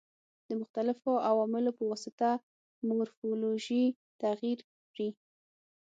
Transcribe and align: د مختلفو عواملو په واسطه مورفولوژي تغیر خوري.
د 0.47 0.49
مختلفو 0.61 1.11
عواملو 1.29 1.71
په 1.77 1.83
واسطه 1.91 2.29
مورفولوژي 2.87 3.83
تغیر 4.23 4.59
خوري. 4.69 5.09